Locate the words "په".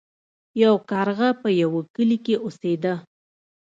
1.41-1.49